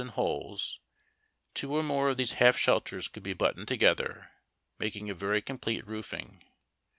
[0.01, 0.79] n lioles
[1.53, 4.31] two or more of these lialf shelters could be buttoned together,
[4.79, 6.41] making a very complete roofing.